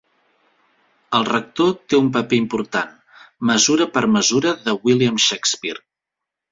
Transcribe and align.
El 1.17 1.27
Rector 1.27 1.69
té 1.93 1.99
un 2.05 2.09
paper 2.17 2.39
important 2.45 2.97
"Mesura 3.51 3.91
per 3.99 4.05
mesura" 4.19 4.59
de 4.67 4.79
William 4.89 5.27
Shakespeare. 5.29 5.89